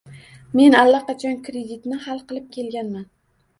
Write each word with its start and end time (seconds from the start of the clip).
Men 0.59 0.77
allaqachon 0.79 1.37
kreditni 1.49 2.01
hal 2.09 2.25
qilib 2.33 2.51
kelganman 2.59 3.09